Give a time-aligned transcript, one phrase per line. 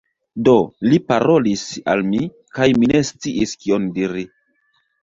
[0.47, 0.53] Do,
[0.87, 2.25] li parolis al mi,
[2.59, 4.27] kaj mi ne sciis kion diri.